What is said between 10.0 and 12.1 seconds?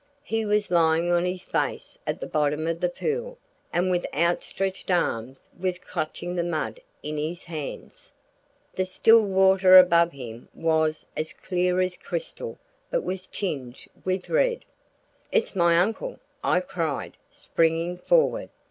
him was as clear as